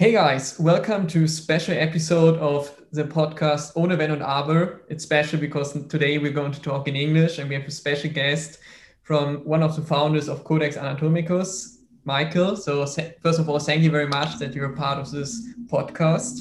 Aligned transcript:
Hey 0.00 0.12
guys, 0.12 0.58
welcome 0.58 1.06
to 1.08 1.28
special 1.28 1.74
episode 1.76 2.38
of 2.38 2.74
the 2.90 3.04
podcast 3.04 3.76
Ohne 3.76 3.98
Wenn 3.98 4.10
und 4.10 4.22
Aber. 4.22 4.80
It's 4.88 5.04
special 5.04 5.38
because 5.38 5.74
today 5.88 6.16
we're 6.16 6.32
going 6.32 6.52
to 6.52 6.60
talk 6.62 6.88
in 6.88 6.96
English 6.96 7.38
and 7.38 7.50
we 7.50 7.54
have 7.54 7.66
a 7.66 7.70
special 7.70 8.10
guest 8.10 8.60
from 9.02 9.44
one 9.44 9.62
of 9.62 9.76
the 9.76 9.82
founders 9.82 10.30
of 10.30 10.42
Codex 10.42 10.78
Anatomicus, 10.78 11.80
Michael. 12.06 12.56
So 12.56 12.86
first 12.86 13.40
of 13.40 13.50
all, 13.50 13.58
thank 13.58 13.82
you 13.82 13.90
very 13.90 14.06
much 14.06 14.38
that 14.38 14.54
you're 14.54 14.72
a 14.72 14.74
part 14.74 14.98
of 14.98 15.10
this 15.10 15.46
podcast. 15.66 16.40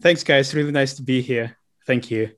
Thanks 0.00 0.24
guys, 0.24 0.54
really 0.54 0.72
nice 0.72 0.94
to 0.94 1.02
be 1.02 1.20
here. 1.20 1.58
Thank 1.86 2.10
you. 2.10 2.30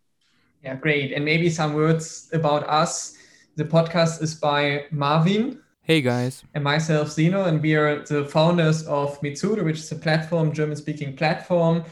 Yeah, 0.64 0.74
great. 0.74 1.12
And 1.12 1.24
maybe 1.24 1.50
some 1.50 1.74
words 1.74 2.28
about 2.32 2.68
us. 2.68 3.16
The 3.54 3.64
podcast 3.64 4.20
is 4.20 4.34
by 4.34 4.86
Marvin, 4.90 5.60
Hey 5.92 6.00
guys. 6.00 6.42
And 6.54 6.64
myself, 6.64 7.10
Zeno, 7.10 7.44
and 7.44 7.60
we 7.60 7.74
are 7.74 8.02
the 8.02 8.24
founders 8.24 8.82
of 8.86 9.20
Mitsudo, 9.20 9.62
which 9.62 9.76
is 9.76 9.92
a 9.92 9.96
platform, 9.96 10.50
German 10.50 10.74
speaking 10.74 11.14
platform 11.14 11.84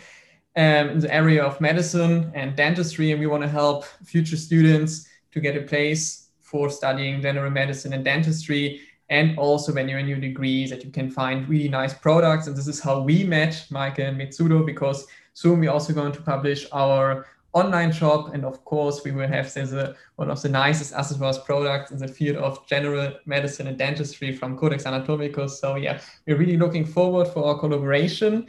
um, 0.56 0.88
in 0.88 1.00
the 1.00 1.14
area 1.14 1.44
of 1.44 1.60
medicine 1.60 2.32
and 2.34 2.56
dentistry. 2.56 3.10
And 3.10 3.20
we 3.20 3.26
want 3.26 3.42
to 3.42 3.48
help 3.50 3.84
future 4.06 4.38
students 4.38 5.06
to 5.32 5.40
get 5.40 5.54
a 5.54 5.60
place 5.60 6.30
for 6.40 6.70
studying 6.70 7.20
general 7.20 7.50
medicine 7.50 7.92
and 7.92 8.02
dentistry. 8.02 8.80
And 9.10 9.38
also 9.38 9.74
when 9.74 9.86
you're 9.86 9.98
in 9.98 10.08
your 10.08 10.18
degree, 10.18 10.66
that 10.68 10.82
you 10.82 10.90
can 10.90 11.10
find 11.10 11.46
really 11.46 11.68
nice 11.68 11.92
products. 11.92 12.46
And 12.46 12.56
this 12.56 12.68
is 12.68 12.80
how 12.80 13.02
we 13.02 13.22
met 13.22 13.66
Michael 13.68 14.06
and 14.06 14.18
Mitsudo 14.18 14.64
because 14.64 15.06
soon 15.34 15.60
we're 15.60 15.72
also 15.72 15.92
going 15.92 16.12
to 16.12 16.22
publish 16.22 16.66
our 16.72 17.26
online 17.52 17.92
shop. 17.92 18.34
And 18.34 18.44
of 18.44 18.64
course, 18.64 19.02
we 19.04 19.12
will 19.12 19.28
have 19.28 19.54
a, 19.56 19.94
one 20.16 20.30
of 20.30 20.40
the 20.40 20.48
nicest 20.48 20.92
accessories 20.94 21.38
products 21.38 21.90
in 21.90 21.98
the 21.98 22.08
field 22.08 22.36
of 22.36 22.66
general 22.66 23.12
medicine 23.26 23.66
and 23.66 23.76
dentistry 23.78 24.32
from 24.32 24.56
Codex 24.56 24.84
Anatomicus. 24.84 25.50
So 25.50 25.76
yeah, 25.76 26.00
we're 26.26 26.36
really 26.36 26.56
looking 26.56 26.84
forward 26.84 27.28
for 27.28 27.44
our 27.44 27.58
collaboration. 27.58 28.46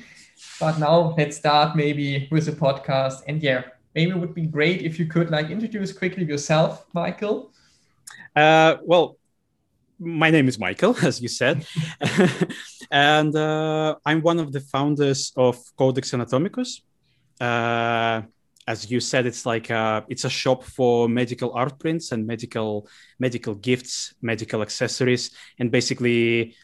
But 0.59 0.80
now 0.80 1.16
let's 1.18 1.38
start 1.38 1.76
maybe 1.76 2.28
with 2.32 2.45
the 2.45 2.52
podcast. 2.52 3.23
And 3.28 3.42
yeah, 3.42 3.64
maybe 3.95 4.12
it 4.12 4.17
would 4.17 4.34
be 4.34 4.48
great 4.48 4.81
if 4.81 5.00
you 5.00 5.06
could 5.06 5.30
like 5.30 5.50
introduce 5.50 5.94
quickly 5.94 6.25
yourself, 6.25 6.86
Michael. 6.94 7.52
Uh, 8.36 8.78
well, 8.84 9.18
my 10.00 10.31
name 10.31 10.47
is 10.47 10.58
Michael, 10.58 10.95
as 11.03 11.22
you 11.22 11.28
said, 11.28 11.66
and 12.92 13.36
uh, 13.36 13.95
I'm 14.03 14.22
one 14.22 14.40
of 14.40 14.52
the 14.52 14.59
founders 14.59 15.31
of 15.36 15.58
Codex 15.78 16.12
Anatomicus. 16.12 16.81
Uh, 17.40 18.23
as 18.67 18.92
you 18.92 19.00
said, 19.00 19.26
it's 19.26 19.45
like 19.45 19.70
a, 19.70 20.06
it's 20.08 20.26
a 20.26 20.30
shop 20.30 20.64
for 20.64 21.09
medical 21.09 21.52
art 21.54 21.80
prints 21.80 22.12
and 22.12 22.26
medical 22.28 22.88
medical 23.20 23.56
gifts, 23.56 24.14
medical 24.22 24.62
accessories, 24.62 25.31
and 25.59 25.72
basically 25.72 26.56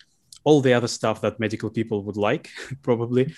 all 0.43 0.61
the 0.61 0.73
other 0.73 0.87
stuff 0.87 1.21
that 1.21 1.39
medical 1.39 1.69
people 1.69 2.03
would 2.03 2.17
like, 2.17 2.49
probably. 2.81 3.33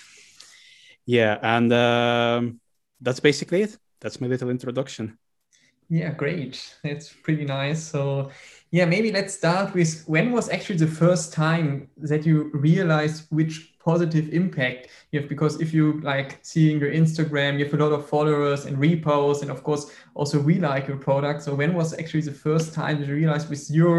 Yeah, 1.06 1.38
and 1.42 1.72
um, 1.72 2.60
that's 3.00 3.20
basically 3.20 3.62
it. 3.62 3.78
That's 4.00 4.20
my 4.20 4.28
little 4.28 4.50
introduction. 4.50 5.18
Yeah, 5.88 6.12
great. 6.12 6.76
That's 6.84 7.12
pretty 7.12 7.44
nice. 7.44 7.82
So, 7.82 8.30
yeah, 8.70 8.84
maybe 8.84 9.10
let's 9.10 9.34
start 9.34 9.74
with 9.74 10.04
when 10.06 10.30
was 10.30 10.48
actually 10.48 10.76
the 10.76 10.86
first 10.86 11.32
time 11.32 11.88
that 11.96 12.24
you 12.24 12.50
realized 12.54 13.26
which 13.30 13.69
positive 13.90 14.26
impact. 14.40 14.88
You 15.10 15.20
have 15.20 15.28
because 15.34 15.54
if 15.64 15.70
you 15.76 16.00
like 16.12 16.30
seeing 16.52 16.76
your 16.82 16.92
instagram 17.02 17.50
you 17.58 17.64
have 17.64 17.74
a 17.78 17.82
lot 17.84 17.92
of 17.98 18.02
followers 18.14 18.60
and 18.66 18.74
reposts 18.88 19.42
and 19.42 19.50
of 19.50 19.60
course 19.68 19.84
also 20.18 20.36
we 20.48 20.54
like 20.70 20.84
your 20.90 21.00
product. 21.08 21.38
So 21.42 21.50
when 21.60 21.72
was 21.80 21.88
actually 22.00 22.24
the 22.32 22.38
first 22.46 22.66
time 22.80 22.94
you 23.00 23.06
realized 23.22 23.48
with 23.50 23.64
your 23.80 23.98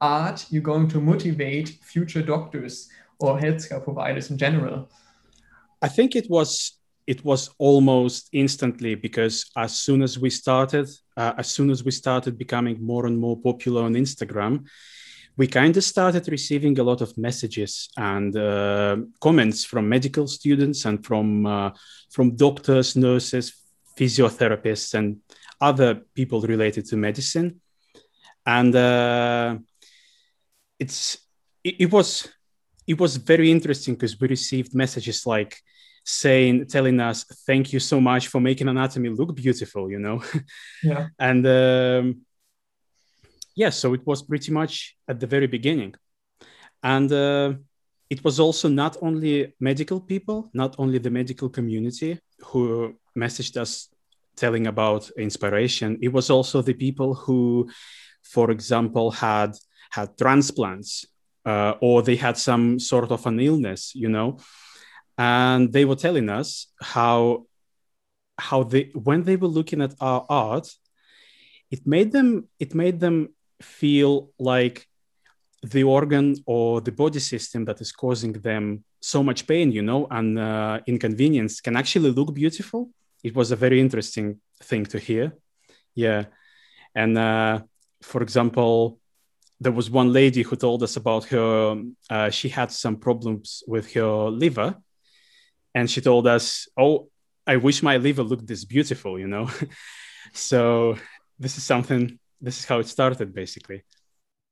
art 0.00 0.38
you're 0.50 0.68
going 0.72 0.88
to 0.94 0.98
motivate 1.12 1.68
future 1.92 2.24
doctors 2.34 2.74
or 3.18 3.38
healthcare 3.44 3.82
providers 3.88 4.30
in 4.30 4.36
general? 4.46 4.78
I 5.86 5.88
think 5.96 6.10
it 6.20 6.28
was 6.36 6.50
it 7.06 7.24
was 7.24 7.42
almost 7.58 8.28
instantly 8.32 8.94
because 8.94 9.36
as 9.56 9.72
soon 9.84 10.00
as 10.02 10.12
we 10.24 10.30
started 10.42 10.86
uh, 11.20 11.32
as 11.42 11.48
soon 11.56 11.68
as 11.74 11.80
we 11.86 11.92
started 12.02 12.32
becoming 12.44 12.76
more 12.92 13.04
and 13.08 13.16
more 13.24 13.36
popular 13.48 13.82
on 13.88 13.92
instagram 14.04 14.54
we 15.40 15.46
kind 15.46 15.74
of 15.74 15.82
started 15.82 16.28
receiving 16.28 16.78
a 16.78 16.82
lot 16.82 17.00
of 17.00 17.16
messages 17.16 17.88
and 17.96 18.36
uh, 18.36 18.96
comments 19.22 19.64
from 19.64 19.88
medical 19.88 20.26
students 20.26 20.84
and 20.84 21.02
from 21.02 21.46
uh, 21.46 21.70
from 22.10 22.36
doctors, 22.36 22.94
nurses, 22.94 23.46
physiotherapists, 23.98 24.92
and 24.92 25.06
other 25.58 26.02
people 26.14 26.42
related 26.42 26.84
to 26.84 26.96
medicine. 26.98 27.58
And 28.44 28.76
uh, 28.76 29.56
it's 30.78 31.16
it, 31.64 31.74
it 31.84 31.90
was 31.90 32.28
it 32.86 33.00
was 33.00 33.16
very 33.16 33.50
interesting 33.50 33.94
because 33.94 34.20
we 34.20 34.28
received 34.28 34.74
messages 34.74 35.26
like 35.26 35.56
saying 36.04 36.66
telling 36.66 37.00
us 37.00 37.24
thank 37.46 37.72
you 37.72 37.80
so 37.80 37.98
much 37.98 38.28
for 38.28 38.40
making 38.40 38.68
anatomy 38.68 39.10
look 39.10 39.34
beautiful 39.36 39.90
you 39.90 39.98
know 39.98 40.22
yeah 40.82 41.08
and 41.18 41.46
um, 41.46 42.22
yeah, 43.60 43.68
so 43.68 43.92
it 43.92 44.06
was 44.06 44.22
pretty 44.22 44.50
much 44.52 44.96
at 45.06 45.20
the 45.20 45.26
very 45.26 45.46
beginning. 45.46 45.94
And 46.82 47.12
uh, 47.12 47.52
it 48.08 48.24
was 48.24 48.40
also 48.40 48.68
not 48.68 48.96
only 49.02 49.54
medical 49.60 50.00
people, 50.00 50.48
not 50.54 50.74
only 50.78 50.98
the 50.98 51.10
medical 51.10 51.50
community 51.50 52.18
who 52.46 52.94
messaged 53.14 53.58
us 53.58 53.90
telling 54.34 54.66
about 54.66 55.10
inspiration, 55.18 55.98
it 56.00 56.10
was 56.10 56.30
also 56.30 56.62
the 56.62 56.72
people 56.72 57.12
who, 57.14 57.68
for 58.22 58.50
example, 58.50 59.10
had 59.10 59.52
had 59.90 60.16
transplants 60.16 61.04
uh, 61.44 61.74
or 61.82 62.00
they 62.02 62.16
had 62.16 62.38
some 62.38 62.78
sort 62.78 63.10
of 63.12 63.26
an 63.26 63.38
illness, 63.40 63.92
you 63.94 64.08
know, 64.08 64.38
and 65.18 65.70
they 65.70 65.84
were 65.84 66.00
telling 66.06 66.30
us 66.30 66.72
how 66.80 67.44
how 68.38 68.62
they 68.62 68.90
when 68.94 69.22
they 69.24 69.36
were 69.36 69.54
looking 69.58 69.82
at 69.82 69.92
our 70.00 70.24
art, 70.30 70.66
it 71.70 71.86
made 71.86 72.10
them 72.10 72.48
it 72.58 72.74
made 72.74 73.00
them 73.00 73.28
feel 73.62 74.30
like 74.38 74.86
the 75.62 75.84
organ 75.84 76.36
or 76.46 76.80
the 76.80 76.92
body 76.92 77.20
system 77.20 77.64
that 77.66 77.80
is 77.80 77.92
causing 77.92 78.32
them 78.32 78.84
so 79.00 79.22
much 79.22 79.46
pain, 79.46 79.72
you 79.72 79.82
know, 79.82 80.06
and 80.10 80.38
uh, 80.38 80.80
inconvenience 80.86 81.60
can 81.60 81.76
actually 81.76 82.10
look 82.10 82.34
beautiful. 82.34 82.90
It 83.22 83.34
was 83.34 83.50
a 83.50 83.56
very 83.56 83.80
interesting 83.80 84.40
thing 84.62 84.86
to 84.86 84.98
hear. 84.98 85.36
Yeah. 85.94 86.24
And 86.94 87.18
uh, 87.18 87.60
for 88.02 88.22
example, 88.22 88.98
there 89.60 89.72
was 89.72 89.90
one 89.90 90.12
lady 90.12 90.42
who 90.42 90.56
told 90.56 90.82
us 90.82 90.96
about 90.96 91.24
her, 91.26 91.82
uh, 92.08 92.30
she 92.30 92.48
had 92.48 92.72
some 92.72 92.96
problems 92.96 93.62
with 93.66 93.92
her 93.92 94.30
liver. 94.30 94.76
And 95.74 95.88
she 95.90 96.00
told 96.00 96.26
us, 96.26 96.68
Oh, 96.76 97.08
I 97.46 97.56
wish 97.56 97.82
my 97.82 97.96
liver 97.98 98.22
looked 98.22 98.46
this 98.46 98.64
beautiful, 98.64 99.18
you 99.18 99.28
know? 99.28 99.50
so 100.32 100.96
this 101.38 101.58
is 101.58 101.64
something 101.64 102.18
this 102.40 102.58
is 102.58 102.64
how 102.64 102.78
it 102.78 102.88
started 102.88 103.34
basically. 103.34 103.82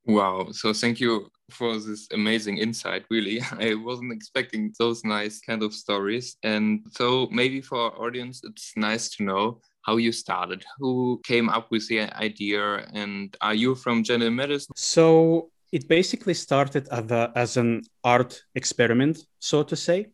Wow. 0.04 0.49
So 0.53 0.72
thank 0.72 1.00
you 1.00 1.28
for 1.50 1.78
this 1.78 2.09
amazing 2.12 2.59
insight 2.59 3.04
really. 3.10 3.41
I 3.59 3.75
wasn't 3.75 4.12
expecting 4.12 4.72
those 4.78 5.04
nice 5.04 5.41
kind 5.41 5.62
of 5.62 5.75
stories. 5.75 6.37
And 6.43 6.87
so 6.93 7.28
maybe 7.31 7.60
for 7.60 7.78
our 7.78 8.06
audience 8.06 8.41
it's 8.44 8.72
nice 8.76 9.10
to 9.10 9.22
know 9.22 9.60
how 9.82 9.97
you 9.97 10.12
started. 10.12 10.65
Who 10.78 11.21
came 11.25 11.49
up 11.49 11.71
with 11.71 11.88
the 11.88 12.00
idea? 12.16 12.88
And 12.94 13.37
are 13.41 13.54
you 13.54 13.75
from 13.75 14.05
general 14.05 14.31
medicine 14.31 14.75
so 14.76 15.50
it 15.70 15.87
basically 15.87 16.32
started 16.32 16.88
as, 16.88 17.10
a, 17.10 17.32
as 17.37 17.56
an 17.59 17.82
art 18.03 18.43
experiment 18.55 19.19
so 19.38 19.62
to 19.62 19.76
say. 19.76 20.06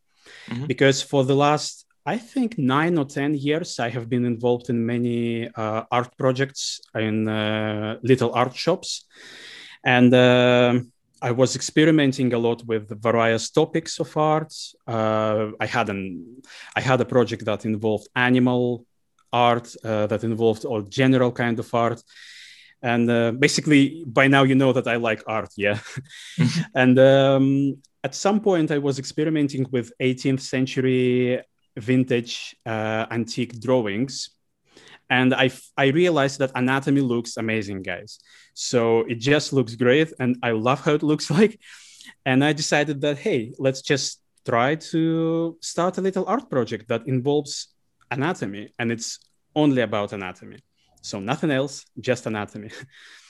Mm-hmm. 0.48 0.66
because 0.66 1.02
for 1.02 1.22
the 1.22 1.36
last 1.36 1.83
I 2.06 2.18
think 2.18 2.58
nine 2.58 2.98
or 2.98 3.06
10 3.06 3.34
years, 3.34 3.78
I 3.80 3.88
have 3.88 4.10
been 4.10 4.26
involved 4.26 4.68
in 4.68 4.84
many 4.84 5.48
uh, 5.48 5.84
art 5.90 6.16
projects 6.18 6.80
in 6.94 7.26
uh, 7.26 7.98
little 8.02 8.34
art 8.34 8.54
shops. 8.54 9.06
And 9.84 10.12
uh, 10.12 10.80
I 11.22 11.30
was 11.30 11.56
experimenting 11.56 12.34
a 12.34 12.38
lot 12.38 12.62
with 12.66 13.00
various 13.02 13.50
topics 13.50 13.98
of 14.00 14.14
art. 14.18 14.52
Uh, 14.86 15.52
I, 15.58 15.64
had 15.64 15.88
an, 15.88 16.42
I 16.76 16.82
had 16.82 17.00
a 17.00 17.06
project 17.06 17.46
that 17.46 17.64
involved 17.64 18.08
animal 18.14 18.84
art, 19.32 19.74
uh, 19.82 20.06
that 20.06 20.24
involved 20.24 20.66
all 20.66 20.82
general 20.82 21.32
kind 21.32 21.58
of 21.58 21.74
art. 21.74 22.02
And 22.82 23.10
uh, 23.10 23.32
basically, 23.32 24.04
by 24.06 24.28
now, 24.28 24.42
you 24.42 24.54
know 24.54 24.74
that 24.74 24.86
I 24.86 24.96
like 24.96 25.22
art, 25.26 25.48
yeah. 25.56 25.78
and 26.74 26.98
um, 26.98 27.78
at 28.02 28.14
some 28.14 28.40
point, 28.40 28.70
I 28.70 28.76
was 28.76 28.98
experimenting 28.98 29.66
with 29.70 29.90
18th 30.02 30.40
century 30.40 31.40
vintage 31.76 32.56
uh, 32.66 33.06
antique 33.10 33.60
drawings. 33.60 34.30
And 35.10 35.34
I, 35.34 35.50
I 35.76 35.86
realized 35.86 36.38
that 36.38 36.52
anatomy 36.54 37.00
looks 37.00 37.36
amazing 37.36 37.82
guys. 37.82 38.18
So 38.54 39.00
it 39.00 39.18
just 39.18 39.52
looks 39.52 39.74
great 39.74 40.12
and 40.18 40.36
i 40.42 40.52
love 40.52 40.80
how 40.80 40.94
it 40.94 41.02
looks 41.02 41.30
like. 41.38 41.58
And 42.24 42.44
i 42.44 42.52
decided 42.52 43.00
that 43.02 43.18
hey 43.18 43.52
let's 43.58 43.82
just 43.82 44.20
try 44.46 44.74
to 44.76 45.56
start 45.60 45.98
a 45.98 46.00
little 46.00 46.24
art 46.26 46.50
project 46.50 46.88
that 46.88 47.06
involves 47.06 47.74
anatomy 48.10 48.72
and 48.78 48.92
it's 48.92 49.18
only 49.54 49.82
about 49.82 50.12
anatomy. 50.12 50.58
So 51.02 51.20
nothing 51.20 51.50
else 51.50 51.84
just 52.00 52.26
anatomy. 52.26 52.70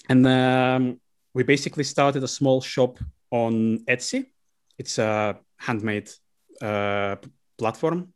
And 0.06 0.26
um, 0.26 1.00
we 1.32 1.44
basically 1.44 1.84
started 1.84 2.22
a 2.22 2.28
small 2.28 2.60
shop 2.60 2.98
on 3.30 3.78
etsy. 3.88 4.26
It's 4.78 4.98
a 4.98 5.38
handmade 5.56 6.10
uh, 6.60 7.16
platform. 7.58 8.13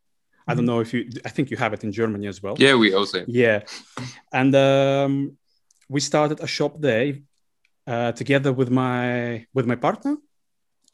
I 0.48 0.54
don't 0.54 0.64
know 0.64 0.80
if 0.80 0.94
you. 0.94 1.08
I 1.24 1.28
think 1.28 1.50
you 1.50 1.56
have 1.58 1.74
it 1.74 1.84
in 1.84 1.92
Germany 1.92 2.26
as 2.26 2.42
well. 2.42 2.54
Yeah, 2.58 2.74
we 2.74 2.94
also. 2.94 3.24
Yeah, 3.26 3.60
and 4.32 4.54
um, 4.54 5.36
we 5.88 6.00
started 6.00 6.40
a 6.40 6.46
shop 6.46 6.80
there 6.80 7.14
uh, 7.86 8.12
together 8.12 8.52
with 8.52 8.70
my 8.70 9.46
with 9.52 9.66
my 9.66 9.76
partner, 9.76 10.16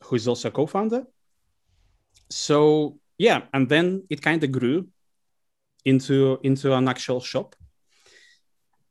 who 0.03 0.17
is 0.17 0.27
also 0.27 0.49
a 0.49 0.51
co-founder. 0.51 1.05
So 2.31 2.99
yeah, 3.19 3.43
and 3.53 3.69
then 3.69 4.05
it 4.11 4.23
kind 4.23 4.43
of 4.43 4.51
grew 4.51 4.89
into 5.85 6.39
into 6.43 6.73
an 6.73 6.89
actual 6.89 7.21
shop. 7.21 7.55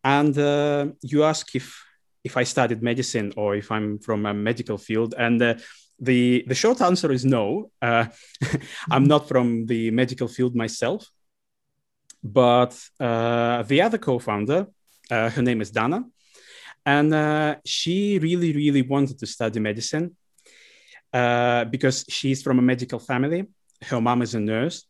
And 0.03 0.37
uh, 0.37 0.87
you 1.01 1.23
ask 1.23 1.55
if 1.55 1.83
if 2.23 2.37
I 2.37 2.43
studied 2.43 2.81
medicine 2.81 3.33
or 3.35 3.55
if 3.55 3.69
I'm 3.69 3.99
from 3.99 4.25
a 4.25 4.33
medical 4.33 4.77
field, 4.77 5.13
and 5.17 5.41
uh, 5.41 5.55
the 5.99 6.43
the 6.47 6.55
short 6.55 6.81
answer 6.81 7.11
is 7.11 7.25
no. 7.25 7.71
Uh, 7.81 8.05
I'm 8.91 9.05
not 9.05 9.27
from 9.27 9.65
the 9.65 9.91
medical 9.91 10.27
field 10.27 10.55
myself, 10.55 11.07
but 12.23 12.79
uh, 12.99 13.63
the 13.63 13.81
other 13.81 13.97
co-founder, 13.97 14.67
uh, 15.11 15.29
her 15.29 15.41
name 15.41 15.61
is 15.61 15.71
Dana, 15.71 16.05
and 16.85 17.13
uh, 17.13 17.55
she 17.65 18.19
really 18.19 18.53
really 18.53 18.81
wanted 18.81 19.19
to 19.19 19.25
study 19.25 19.59
medicine 19.59 20.15
uh, 21.13 21.65
because 21.65 22.05
she's 22.09 22.41
from 22.41 22.59
a 22.59 22.61
medical 22.61 22.99
family. 22.99 23.45
Her 23.81 24.01
mom 24.01 24.21
is 24.21 24.35
a 24.35 24.39
nurse, 24.39 24.85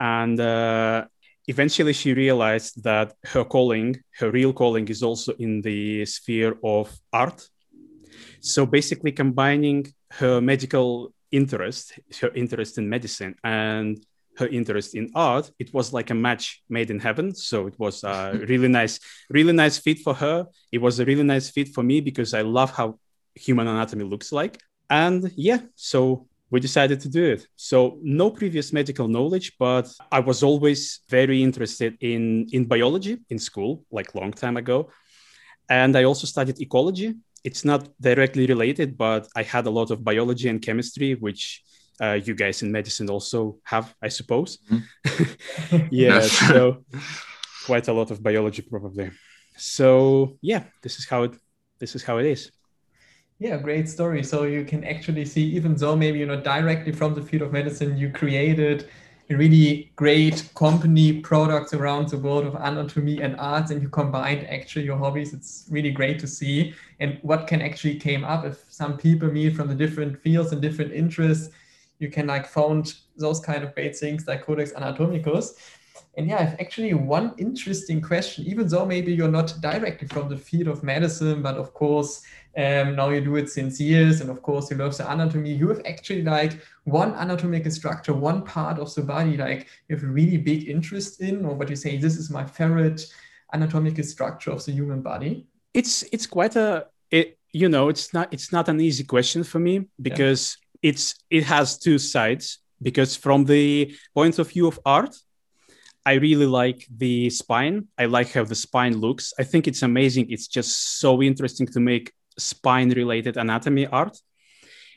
and 0.00 0.38
uh, 0.40 1.06
eventually 1.46 1.92
she 1.92 2.14
realized 2.14 2.82
that 2.84 3.14
her 3.24 3.44
calling, 3.44 3.96
her 4.18 4.30
real 4.30 4.52
calling, 4.52 4.88
is 4.88 5.02
also 5.02 5.32
in 5.34 5.60
the 5.60 6.06
sphere 6.06 6.56
of 6.62 6.96
art. 7.12 7.48
So 8.40 8.66
basically, 8.66 9.12
combining 9.12 9.92
her 10.12 10.40
medical 10.40 11.12
interest, 11.30 11.98
her 12.20 12.30
interest 12.34 12.78
in 12.78 12.88
medicine, 12.88 13.34
and 13.44 14.04
her 14.38 14.46
interest 14.46 14.94
in 14.94 15.10
art, 15.14 15.50
it 15.58 15.74
was 15.74 15.92
like 15.92 16.10
a 16.10 16.14
match 16.14 16.62
made 16.68 16.90
in 16.90 17.00
heaven. 17.00 17.34
So 17.34 17.66
it 17.66 17.78
was 17.78 18.04
a 18.04 18.38
really 18.48 18.68
nice, 18.68 19.00
really 19.28 19.52
nice 19.52 19.78
fit 19.78 19.98
for 19.98 20.14
her. 20.14 20.46
It 20.72 20.78
was 20.78 21.00
a 21.00 21.04
really 21.04 21.24
nice 21.24 21.50
fit 21.50 21.68
for 21.68 21.82
me 21.82 22.00
because 22.00 22.34
I 22.34 22.42
love 22.42 22.70
how 22.70 22.98
human 23.34 23.66
anatomy 23.66 24.04
looks 24.04 24.32
like. 24.32 24.60
And 24.90 25.30
yeah, 25.36 25.58
so 25.74 26.26
we 26.50 26.60
decided 26.60 27.00
to 27.00 27.08
do 27.08 27.24
it. 27.24 27.46
So 27.56 27.98
no 28.02 28.30
previous 28.30 28.72
medical 28.72 29.06
knowledge, 29.08 29.52
but 29.58 29.92
I 30.10 30.20
was 30.20 30.42
always 30.42 31.00
very 31.08 31.42
interested 31.42 31.96
in 32.00 32.46
in 32.52 32.64
biology 32.64 33.18
in 33.28 33.38
school, 33.38 33.84
like 33.90 34.14
long 34.14 34.32
time 34.32 34.56
ago. 34.56 34.88
And 35.68 35.94
I 35.96 36.04
also 36.04 36.26
studied 36.26 36.60
ecology. 36.60 37.14
It's 37.48 37.64
not 37.64 37.82
directly 38.08 38.44
related, 38.54 38.88
but 39.06 39.22
I 39.40 39.42
had 39.54 39.64
a 39.66 39.74
lot 39.78 39.88
of 39.90 39.98
biology 40.10 40.48
and 40.52 40.60
chemistry, 40.68 41.10
which 41.14 41.42
uh, 42.04 42.18
you 42.26 42.34
guys 42.34 42.62
in 42.62 42.70
medicine 42.78 43.08
also 43.16 43.40
have, 43.72 43.86
I 44.06 44.08
suppose. 44.18 44.50
Mm-hmm. 44.70 45.86
yeah, 46.02 46.20
so 46.20 46.84
quite 47.64 47.88
a 47.88 47.94
lot 47.98 48.10
of 48.10 48.22
biology 48.22 48.62
probably. 48.72 49.10
So 49.56 50.36
yeah, 50.42 50.64
this 50.82 50.98
is 50.98 51.04
how 51.10 51.20
it 51.26 51.32
this 51.80 51.94
is 51.96 52.02
how 52.08 52.18
it 52.18 52.26
is. 52.26 52.42
Yeah, 53.38 53.56
great 53.68 53.88
story. 53.88 54.22
So 54.24 54.36
you 54.56 54.64
can 54.64 54.82
actually 54.84 55.24
see, 55.24 55.44
even 55.58 55.72
though 55.74 55.96
maybe 55.96 56.18
you're 56.18 56.34
not 56.36 56.44
directly 56.44 56.92
from 56.92 57.14
the 57.14 57.22
field 57.22 57.42
of 57.46 57.52
medicine, 57.52 57.96
you 57.96 58.10
created 58.10 58.88
really 59.36 59.92
great 59.96 60.48
company 60.54 61.20
products 61.20 61.74
around 61.74 62.08
the 62.08 62.16
world 62.16 62.46
of 62.46 62.54
anatomy 62.54 63.20
and 63.20 63.36
arts, 63.38 63.70
and 63.70 63.82
you 63.82 63.88
combined 63.88 64.46
actually 64.46 64.86
your 64.86 64.96
hobbies. 64.96 65.34
It's 65.34 65.66
really 65.70 65.90
great 65.90 66.18
to 66.20 66.26
see. 66.26 66.74
And 67.00 67.18
what 67.22 67.46
can 67.46 67.60
actually 67.60 67.96
came 67.96 68.24
up 68.24 68.44
if 68.44 68.64
some 68.70 68.96
people 68.96 69.30
meet 69.30 69.54
from 69.54 69.68
the 69.68 69.74
different 69.74 70.22
fields 70.22 70.52
and 70.52 70.62
different 70.62 70.92
interests, 70.92 71.50
you 71.98 72.10
can 72.10 72.26
like 72.26 72.46
found 72.46 72.94
those 73.16 73.40
kind 73.40 73.62
of 73.64 73.74
great 73.74 73.96
things 73.96 74.26
like 74.26 74.44
Codex 74.46 74.72
Anatomicus. 74.72 75.54
And 76.16 76.28
yeah, 76.28 76.56
actually 76.60 76.92
one 76.94 77.34
interesting 77.38 78.00
question, 78.00 78.44
even 78.46 78.68
though 78.68 78.84
maybe 78.84 79.12
you're 79.12 79.30
not 79.30 79.54
directly 79.60 80.08
from 80.08 80.28
the 80.28 80.36
field 80.36 80.68
of 80.68 80.82
medicine, 80.82 81.42
but 81.42 81.56
of 81.56 81.74
course, 81.74 82.22
um, 82.56 82.96
now 82.96 83.10
you 83.10 83.20
do 83.20 83.36
it 83.36 83.48
since 83.48 83.80
years, 83.80 84.20
and 84.20 84.30
of 84.30 84.42
course 84.42 84.70
you 84.70 84.76
love 84.76 84.96
the 84.96 85.10
anatomy. 85.10 85.52
You 85.52 85.68
have 85.68 85.82
actually 85.86 86.22
like 86.22 86.60
one 86.84 87.14
anatomical 87.14 87.70
structure, 87.70 88.12
one 88.12 88.42
part 88.44 88.78
of 88.78 88.92
the 88.94 89.02
body, 89.02 89.36
like 89.36 89.68
you 89.88 89.96
have 89.96 90.04
a 90.04 90.08
really 90.08 90.38
big 90.38 90.68
interest 90.68 91.20
in, 91.20 91.44
or 91.44 91.54
what 91.54 91.70
you 91.70 91.76
say, 91.76 91.96
this 91.98 92.16
is 92.16 92.30
my 92.30 92.44
favorite 92.44 93.06
anatomical 93.52 94.04
structure 94.04 94.50
of 94.50 94.64
the 94.64 94.72
human 94.72 95.02
body. 95.02 95.46
It's 95.72 96.02
it's 96.12 96.26
quite 96.26 96.56
a 96.56 96.86
it, 97.10 97.38
you 97.52 97.68
know 97.68 97.88
it's 97.88 98.12
not 98.12 98.32
it's 98.32 98.52
not 98.52 98.68
an 98.68 98.80
easy 98.80 99.04
question 99.04 99.44
for 99.44 99.58
me 99.58 99.86
because 100.00 100.56
yeah. 100.82 100.90
it's 100.90 101.14
it 101.30 101.44
has 101.44 101.78
two 101.78 101.98
sides 101.98 102.58
because 102.82 103.16
from 103.16 103.44
the 103.44 103.94
point 104.14 104.38
of 104.38 104.50
view 104.50 104.66
of 104.66 104.78
art 104.84 105.16
I 106.08 106.14
really 106.14 106.46
like 106.46 106.86
the 107.04 107.28
spine. 107.28 107.88
I 107.98 108.06
like 108.06 108.32
how 108.32 108.44
the 108.44 108.54
spine 108.54 108.96
looks. 108.96 109.34
I 109.38 109.44
think 109.44 109.68
it's 109.68 109.82
amazing. 109.82 110.30
It's 110.30 110.48
just 110.48 111.00
so 111.00 111.22
interesting 111.22 111.66
to 111.74 111.80
make 111.80 112.14
spine 112.38 112.88
related 113.02 113.36
anatomy 113.36 113.86
art. 113.86 114.16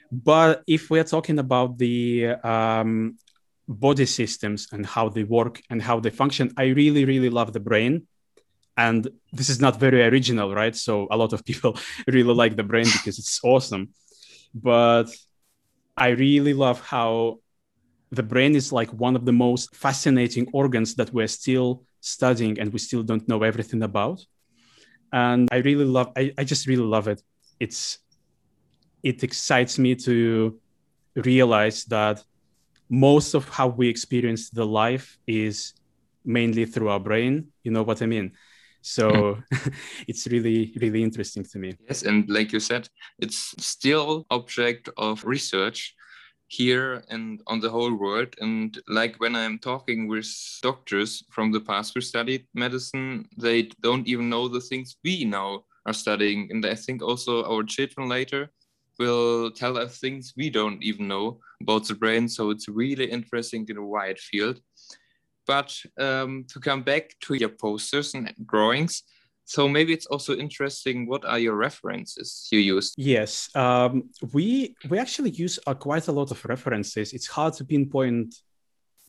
But 0.10 0.64
if 0.68 0.90
we're 0.90 1.10
talking 1.16 1.38
about 1.40 1.78
the 1.78 2.28
um, 2.54 3.18
body 3.68 4.06
systems 4.06 4.70
and 4.72 4.86
how 4.86 5.10
they 5.10 5.26
work 5.26 5.62
and 5.70 5.82
how 5.82 6.00
they 6.00 6.12
function, 6.12 6.54
I 6.56 6.68
really, 6.82 7.04
really 7.04 7.30
love 7.30 7.52
the 7.52 7.60
brain. 7.60 8.08
And 8.78 9.06
this 9.34 9.50
is 9.50 9.60
not 9.60 9.82
very 9.82 10.02
original, 10.06 10.56
right? 10.56 10.76
So 10.78 11.10
a 11.12 11.18
lot 11.18 11.34
of 11.34 11.44
people 11.50 11.78
really 12.08 12.34
like 12.34 12.56
the 12.56 12.64
brain 12.64 12.86
because 12.86 13.20
it's 13.20 13.42
awesome. 13.44 13.90
But 14.54 15.10
I 15.98 16.10
really 16.26 16.54
love 16.54 16.80
how 16.80 17.40
the 18.12 18.24
brain 18.24 18.56
is 18.56 18.72
like 18.72 18.92
one 18.92 19.16
of 19.16 19.26
the 19.26 19.32
most 19.32 19.74
fascinating 19.76 20.48
organs 20.52 20.96
that 20.96 21.14
we're 21.14 21.28
still 21.28 21.84
studying 22.02 22.60
and 22.60 22.74
we 22.74 22.80
still 22.80 23.04
don't 23.04 23.28
know 23.28 23.44
everything 23.44 23.84
about. 23.84 24.26
And 25.14 25.48
I 25.52 25.58
really 25.58 25.86
love, 25.86 26.12
I, 26.18 26.34
I 26.38 26.44
just 26.44 26.68
really 26.68 26.84
love 26.84 27.08
it. 27.08 27.22
It's 27.60 28.00
it 29.04 29.24
excites 29.24 29.80
me 29.80 29.96
to 29.96 30.60
realize 31.16 31.86
that 31.86 32.24
most 32.90 33.34
of 33.34 33.50
how 33.50 33.68
we 33.68 33.88
experience 33.88 34.50
the 34.50 34.66
life 34.66 35.18
is 35.26 35.74
mainly 36.24 36.66
through 36.66 36.90
our 36.90 37.00
brain. 37.00 37.48
You 37.64 37.72
know 37.72 37.84
what 37.84 38.02
i 38.02 38.06
mean? 38.06 38.34
So 38.82 39.10
mm-hmm. 39.10 39.70
it's 40.08 40.28
really 40.28 40.74
really 40.82 41.02
interesting 41.02 41.44
to 41.46 41.60
me. 41.60 41.74
Yes 41.88 42.04
and 42.04 42.30
like 42.30 42.52
you 42.52 42.60
said 42.60 42.90
it's 43.20 43.56
still 43.58 44.26
object 44.30 44.90
of 44.98 45.24
research 45.24 45.96
here 46.60 47.02
and 47.10 47.42
on 47.48 47.60
the 47.62 47.70
whole 47.70 47.94
world 47.94 48.36
and 48.42 48.80
like 48.88 49.16
when 49.22 49.36
i'm 49.36 49.58
talking 49.58 50.08
with 50.08 50.30
doctors 50.62 51.24
from 51.30 51.52
the 51.52 51.62
past 51.62 51.94
who 51.94 52.02
studied 52.02 52.46
medicine 52.54 53.26
they 53.38 53.60
don't 53.82 54.08
even 54.08 54.28
know 54.30 54.48
the 54.48 54.66
things 54.70 54.98
we 55.04 55.24
now 55.24 55.64
are 55.86 55.94
studying. 55.94 56.48
And 56.52 56.66
I 56.66 56.76
think 56.76 57.02
also 57.02 57.44
our 57.44 57.64
children 57.64 58.08
later 58.08 58.52
will 59.00 59.52
tell 59.52 59.78
us 59.78 60.00
things 60.00 60.34
we 60.38 60.50
don't 60.50 60.82
even 60.84 61.08
know 61.08 61.40
about 61.62 61.88
the 61.88 61.96
brain. 61.96 62.28
So 62.30 62.50
it's 62.50 62.68
really 62.68 63.06
interesting 63.06 63.66
in 63.70 63.78
a 63.78 63.86
wide 63.86 64.20
field. 64.20 64.60
But 65.48 65.76
um, 66.00 66.46
to 66.50 66.60
come 66.60 66.84
back 66.84 67.16
to 67.22 67.34
your 67.34 67.50
posters 67.50 68.14
and 68.14 68.34
drawings, 68.46 69.04
so 69.52 69.68
maybe 69.68 69.92
it's 69.92 70.06
also 70.06 70.34
interesting. 70.38 71.06
What 71.08 71.26
are 71.26 71.38
your 71.38 71.56
references 71.56 72.48
you 72.54 72.60
use? 72.60 72.94
Yes, 72.96 73.54
um, 73.54 74.10
we 74.32 74.78
we 74.90 74.98
actually 74.98 75.32
use 75.32 75.60
uh, 75.68 75.74
quite 75.74 76.08
a 76.08 76.14
lot 76.14 76.32
of 76.32 76.40
references. 76.46 77.12
It's 77.12 77.28
hard 77.28 77.54
to 77.56 77.66
pinpoint 77.66 78.34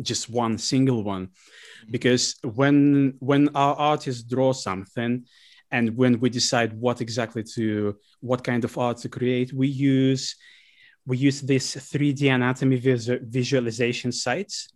just 0.00 0.28
one 0.28 0.58
single 0.58 1.04
one 1.04 1.26
mm-hmm. 1.26 1.92
because 1.92 2.34
when 2.42 3.14
when 3.20 3.50
our 3.54 3.76
artists 3.76 4.24
draw 4.24 4.52
something 4.52 5.24
and 5.70 5.96
when 5.96 6.18
we 6.18 6.28
decide 6.28 6.72
what 6.72 7.00
exactly 7.00 7.44
to 7.54 7.96
what 8.20 8.42
kind 8.42 8.64
of 8.64 8.76
art 8.76 8.96
to 8.96 9.08
create 9.08 9.52
we 9.52 9.68
use 9.68 10.34
we 11.06 11.16
use 11.18 11.40
this 11.40 11.76
3d 11.76 12.34
anatomy 12.34 12.78
visualization 13.38 14.10
sites 14.10 14.68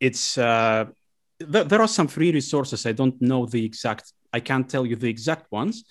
it's 0.00 0.36
uh, 0.36 0.84
th- 1.52 1.68
there 1.68 1.80
are 1.80 1.94
some 1.98 2.08
free 2.08 2.32
resources 2.32 2.84
i 2.84 2.92
don't 2.92 3.18
know 3.22 3.46
the 3.46 3.64
exact 3.64 4.12
i 4.38 4.40
can't 4.48 4.68
tell 4.74 4.84
you 4.90 4.96
the 4.96 5.12
exact 5.16 5.44
ones 5.60 5.84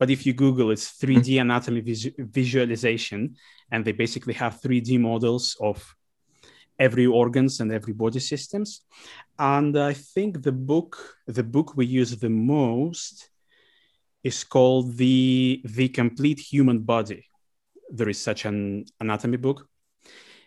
but 0.00 0.10
if 0.10 0.20
you 0.26 0.32
google 0.44 0.70
it's 0.74 0.88
3d 1.02 1.26
mm-hmm. 1.26 1.44
anatomy 1.46 1.80
vis- 1.80 2.14
visualization 2.40 3.20
and 3.72 3.84
they 3.84 3.92
basically 4.04 4.34
have 4.42 4.60
3d 4.64 4.90
models 5.00 5.56
of 5.60 5.78
every 6.78 7.06
organs 7.06 7.60
and 7.60 7.72
every 7.72 7.92
body 7.92 8.20
systems. 8.20 8.82
And 9.38 9.76
i 9.78 9.92
think 9.92 10.42
the 10.42 10.52
book 10.52 11.16
the 11.26 11.42
book 11.42 11.76
we 11.76 11.86
use 11.86 12.16
the 12.16 12.30
most 12.30 13.30
is 14.22 14.44
called 14.44 14.96
the 14.96 15.60
the 15.64 15.88
complete 15.88 16.40
human 16.40 16.80
body. 16.80 17.26
There 17.88 18.08
is 18.08 18.20
such 18.20 18.44
an 18.44 18.84
anatomy 19.00 19.36
book. 19.36 19.68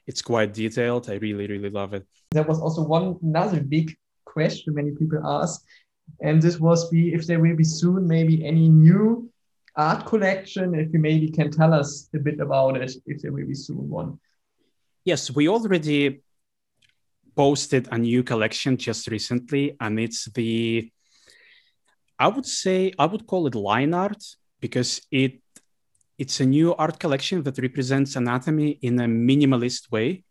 It's 0.07 0.21
quite 0.21 0.53
detailed. 0.53 1.09
I 1.09 1.15
really 1.15 1.47
really 1.47 1.69
love 1.69 1.93
it. 1.93 2.05
There 2.31 2.43
was 2.43 2.59
also 2.59 2.81
one 2.83 3.17
another 3.21 3.61
big 3.61 3.95
question 4.25 4.75
many 4.75 4.91
people 4.91 5.19
ask 5.25 5.65
and 6.21 6.41
this 6.41 6.59
was 6.59 6.89
be 6.89 7.13
if 7.13 7.25
there 7.27 7.39
will 7.39 7.55
be 7.55 7.63
soon 7.63 8.07
maybe 8.07 8.45
any 8.45 8.69
new 8.69 9.29
art 9.75 10.05
collection 10.05 10.75
if 10.75 10.91
you 10.93 10.99
maybe 10.99 11.29
can 11.29 11.49
tell 11.51 11.73
us 11.73 12.09
a 12.15 12.19
bit 12.19 12.39
about 12.39 12.75
it 12.77 12.91
if 13.05 13.21
there 13.21 13.31
will 13.31 13.47
be 13.47 13.53
soon 13.53 13.89
one 13.89 14.19
yes 15.05 15.31
we 15.31 15.47
already 15.47 16.21
posted 17.39 17.87
a 17.91 17.97
new 17.97 18.21
collection 18.21 18.75
just 18.75 19.07
recently, 19.07 19.75
and 19.79 19.97
it's 19.97 20.25
the 20.33 20.91
I 22.25 22.27
would 22.27 22.45
say 22.45 22.91
I 22.99 23.05
would 23.05 23.25
call 23.25 23.47
it 23.47 23.55
line 23.55 23.93
art 23.93 24.21
because 24.59 25.01
it 25.09 25.39
it's 26.17 26.41
a 26.41 26.45
new 26.45 26.75
art 26.75 26.99
collection 26.99 27.43
that 27.43 27.57
represents 27.67 28.17
anatomy 28.17 28.71
in 28.81 28.99
a 28.99 29.05
minimalist 29.05 29.89
way. 29.89 30.25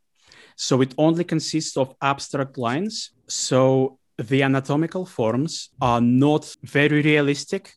So 0.54 0.82
it 0.82 0.92
only 0.99 1.25
consists 1.25 1.78
of 1.78 1.94
abstract 2.02 2.58
lines. 2.58 3.11
So 3.26 3.99
the 4.18 4.42
anatomical 4.42 5.06
forms 5.06 5.70
are 5.80 6.00
not 6.00 6.56
very 6.62 7.02
realistic 7.02 7.75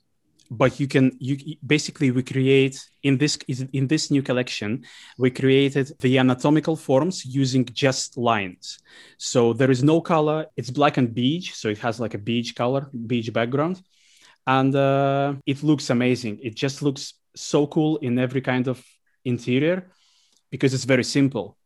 but 0.52 0.82
you 0.82 0.88
can 0.88 1.12
you 1.20 1.56
basically 1.66 2.12
we 2.12 2.22
create 2.22 2.78
in 3.04 3.18
this 3.18 3.38
in 3.72 3.88
this 3.88 4.12
new 4.12 4.22
collection 4.22 4.84
we 5.18 5.32
created 5.32 5.90
the 6.02 6.18
anatomical 6.18 6.76
forms 6.76 7.26
using 7.26 7.64
just 7.66 8.18
lines. 8.18 8.80
So 9.18 9.54
there 9.54 9.72
is 9.72 9.82
no 9.82 10.02
color 10.02 10.48
it's 10.58 10.70
black 10.70 10.98
and 10.98 11.14
beige 11.16 11.54
so 11.54 11.70
it 11.70 11.78
has 11.78 12.02
like 12.02 12.16
a 12.16 12.18
beige 12.18 12.52
color 12.52 12.90
beige 13.08 13.30
background. 13.30 13.82
And 14.46 14.76
uh, 14.76 15.36
it 15.46 15.64
looks 15.64 15.90
amazing. 15.92 16.40
It 16.42 16.56
just 16.56 16.82
looks 16.82 17.14
so 17.36 17.68
cool 17.68 17.98
in 17.98 18.18
every 18.20 18.42
kind 18.42 18.68
of 18.68 18.84
interior 19.24 19.92
because 20.50 20.74
it's 20.74 20.84
very 20.84 21.06
simple. 21.06 21.58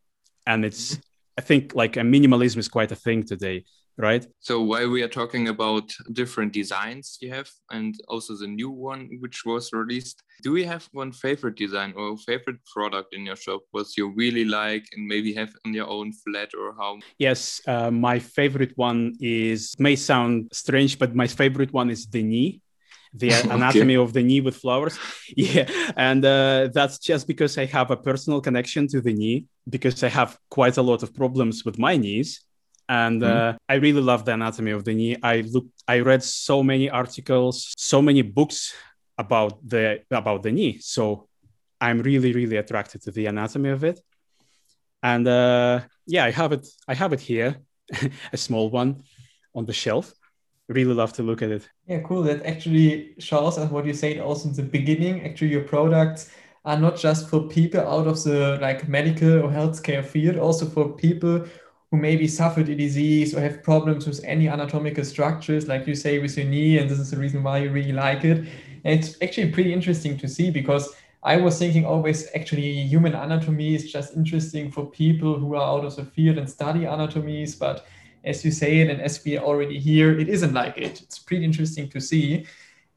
And 0.46 0.64
it's 0.64 0.98
i 1.38 1.42
think 1.42 1.74
like 1.74 1.96
a 1.96 2.00
minimalism 2.00 2.58
is 2.58 2.68
quite 2.68 2.92
a 2.92 2.96
thing 2.96 3.22
today 3.22 3.64
right? 3.98 4.26
So 4.40 4.60
while 4.60 4.90
we 4.90 5.02
are 5.02 5.08
talking 5.08 5.48
about 5.48 5.92
different 6.12 6.52
designs 6.52 7.18
you 7.20 7.32
have 7.32 7.48
and 7.70 7.94
also 8.08 8.36
the 8.36 8.46
new 8.46 8.70
one 8.70 9.08
which 9.20 9.44
was 9.44 9.72
released, 9.72 10.22
do 10.42 10.56
you 10.56 10.66
have 10.66 10.88
one 10.92 11.12
favorite 11.12 11.56
design 11.56 11.94
or 11.96 12.16
favorite 12.18 12.58
product 12.66 13.14
in 13.14 13.26
your 13.26 13.36
shop 13.36 13.62
what 13.70 13.86
you 13.96 14.12
really 14.14 14.44
like 14.44 14.84
and 14.94 15.06
maybe 15.06 15.32
have 15.34 15.52
on 15.64 15.72
your 15.74 15.88
own 15.88 16.12
flat 16.12 16.50
or 16.58 16.72
home? 16.72 17.00
Yes, 17.18 17.60
uh, 17.66 17.90
my 17.90 18.18
favorite 18.18 18.72
one 18.76 19.14
is 19.20 19.74
may 19.78 19.96
sound 19.96 20.48
strange, 20.52 20.98
but 20.98 21.14
my 21.14 21.26
favorite 21.26 21.72
one 21.72 21.90
is 21.90 22.06
the 22.06 22.22
knee 22.22 22.60
the 23.14 23.30
anatomy 23.50 23.96
okay. 23.96 24.02
of 24.02 24.12
the 24.12 24.22
knee 24.22 24.40
with 24.40 24.56
flowers. 24.56 24.98
Yeah, 25.36 25.68
and 25.96 26.24
uh, 26.24 26.68
that's 26.72 26.98
just 26.98 27.26
because 27.26 27.58
I 27.58 27.66
have 27.66 27.90
a 27.90 27.96
personal 27.96 28.40
connection 28.40 28.86
to 28.88 29.00
the 29.00 29.12
knee 29.12 29.46
because 29.68 30.02
I 30.04 30.08
have 30.08 30.38
quite 30.50 30.76
a 30.76 30.82
lot 30.82 31.02
of 31.02 31.14
problems 31.14 31.64
with 31.64 31.78
my 31.78 31.96
knees 31.96 32.45
and 32.88 33.22
mm-hmm. 33.22 33.56
uh, 33.56 33.58
I 33.68 33.74
really 33.74 34.00
love 34.00 34.24
the 34.24 34.32
anatomy 34.32 34.70
of 34.70 34.84
the 34.84 34.94
knee. 34.94 35.16
I 35.22 35.40
looked, 35.40 35.82
I 35.88 36.00
read 36.00 36.22
so 36.22 36.62
many 36.62 36.88
articles, 36.88 37.72
so 37.76 38.00
many 38.00 38.22
books 38.22 38.74
about 39.18 39.66
the 39.66 40.02
about 40.10 40.42
the 40.42 40.52
knee. 40.52 40.78
So 40.80 41.28
I'm 41.80 42.00
really, 42.00 42.32
really 42.32 42.56
attracted 42.56 43.02
to 43.02 43.10
the 43.10 43.26
anatomy 43.26 43.70
of 43.70 43.84
it. 43.84 44.00
And 45.02 45.26
uh, 45.26 45.80
yeah, 46.06 46.24
I 46.24 46.30
have 46.30 46.52
it. 46.52 46.66
I 46.88 46.94
have 46.94 47.12
it 47.12 47.20
here, 47.20 47.56
a 48.32 48.36
small 48.36 48.70
one 48.70 49.02
on 49.54 49.66
the 49.66 49.72
shelf. 49.72 50.12
Really 50.68 50.94
love 50.94 51.12
to 51.14 51.22
look 51.22 51.42
at 51.42 51.50
it. 51.50 51.68
Yeah, 51.86 52.00
cool. 52.00 52.22
That 52.22 52.44
actually 52.44 53.14
shows 53.18 53.56
us 53.58 53.70
what 53.70 53.86
you 53.86 53.94
said 53.94 54.18
also 54.18 54.48
in 54.48 54.54
the 54.54 54.62
beginning. 54.62 55.24
Actually, 55.24 55.50
your 55.50 55.62
products 55.62 56.30
are 56.64 56.76
not 56.76 56.96
just 56.96 57.28
for 57.28 57.46
people 57.46 57.80
out 57.80 58.08
of 58.08 58.22
the 58.24 58.58
like 58.60 58.88
medical 58.88 59.44
or 59.44 59.48
healthcare 59.48 60.04
field, 60.04 60.36
also 60.36 60.66
for 60.66 60.88
people 60.96 61.44
who 61.96 62.02
maybe 62.02 62.28
suffered 62.28 62.68
a 62.68 62.74
disease 62.74 63.34
or 63.34 63.40
have 63.40 63.62
problems 63.62 64.06
with 64.06 64.22
any 64.24 64.48
anatomical 64.48 65.04
structures, 65.04 65.66
like 65.66 65.86
you 65.86 65.94
say 65.94 66.18
with 66.18 66.36
your 66.36 66.46
knee, 66.46 66.78
and 66.78 66.90
this 66.90 66.98
is 66.98 67.10
the 67.10 67.16
reason 67.16 67.42
why 67.42 67.58
you 67.58 67.70
really 67.70 67.92
like 67.92 68.24
it. 68.24 68.38
And 68.84 69.00
it's 69.00 69.16
actually 69.22 69.50
pretty 69.50 69.72
interesting 69.72 70.18
to 70.18 70.28
see 70.28 70.50
because 70.50 70.94
I 71.22 71.38
was 71.38 71.58
thinking 71.58 71.86
always 71.86 72.28
actually 72.34 72.70
human 72.82 73.14
anatomy 73.14 73.74
is 73.74 73.90
just 73.90 74.14
interesting 74.14 74.70
for 74.70 74.86
people 74.86 75.38
who 75.38 75.54
are 75.54 75.78
out 75.78 75.84
of 75.84 75.96
the 75.96 76.04
field 76.04 76.38
and 76.38 76.48
study 76.48 76.84
anatomies, 76.84 77.54
but 77.54 77.86
as 78.24 78.44
you 78.44 78.50
say 78.50 78.80
it 78.80 78.90
and 78.90 79.00
as 79.00 79.24
we 79.24 79.38
already 79.38 79.78
hear, 79.78 80.18
it 80.18 80.28
isn't 80.28 80.52
like 80.52 80.76
it. 80.76 81.00
It's 81.00 81.18
pretty 81.18 81.44
interesting 81.44 81.88
to 81.90 82.00
see. 82.00 82.46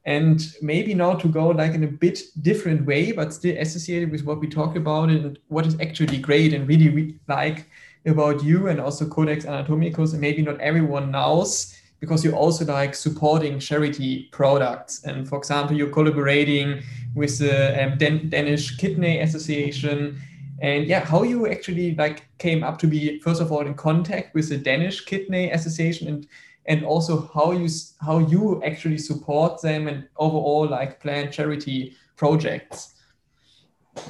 And 0.05 0.41
maybe 0.61 0.93
now 0.93 1.13
to 1.13 1.27
go 1.27 1.47
like 1.49 1.73
in 1.73 1.83
a 1.83 1.87
bit 1.87 2.19
different 2.41 2.85
way, 2.85 3.11
but 3.11 3.33
still 3.33 3.55
associated 3.57 4.11
with 4.11 4.25
what 4.25 4.39
we 4.39 4.47
talk 4.47 4.75
about 4.75 5.09
and 5.09 5.39
what 5.47 5.65
is 5.65 5.79
actually 5.79 6.17
great 6.17 6.53
and 6.53 6.67
really, 6.67 6.89
really 6.89 7.19
like 7.27 7.67
about 8.05 8.43
you 8.43 8.67
and 8.67 8.79
also 8.79 9.07
Codex 9.07 9.45
Anatomicus, 9.45 10.13
and 10.13 10.21
maybe 10.21 10.41
not 10.41 10.59
everyone 10.59 11.11
knows 11.11 11.75
because 11.99 12.23
you're 12.23 12.35
also 12.35 12.65
like 12.65 12.95
supporting 12.95 13.59
charity 13.59 14.29
products. 14.31 15.03
And 15.03 15.27
for 15.27 15.37
example, 15.37 15.75
you're 15.75 15.89
collaborating 15.89 16.81
with 17.13 17.39
the 17.39 17.83
um, 17.83 17.97
Dan- 17.97 18.29
Danish 18.29 18.77
Kidney 18.77 19.19
Association. 19.19 20.19
And 20.61 20.87
yeah, 20.87 21.05
how 21.05 21.23
you 21.23 21.47
actually 21.47 21.95
like 21.95 22.25
came 22.37 22.63
up 22.63 22.79
to 22.79 22.87
be 22.87 23.19
first 23.19 23.41
of 23.41 23.51
all 23.51 23.65
in 23.65 23.73
contact 23.73 24.33
with 24.33 24.49
the 24.49 24.57
Danish 24.57 25.05
Kidney 25.05 25.51
Association 25.51 26.07
and 26.07 26.27
and 26.65 26.85
also 26.85 27.29
how 27.33 27.51
you 27.51 27.67
how 28.01 28.19
you 28.19 28.61
actually 28.63 28.97
support 28.97 29.61
them 29.61 29.87
and 29.87 30.07
overall 30.17 30.67
like 30.67 31.01
plan 31.01 31.31
charity 31.31 31.95
projects. 32.15 32.93